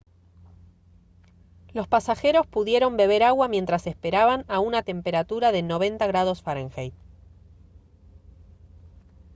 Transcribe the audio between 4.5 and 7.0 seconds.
una temperatura de 90 °f